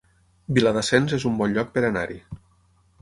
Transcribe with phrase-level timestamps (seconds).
[0.57, 2.19] Viladasens es un bon lloc per anar-hi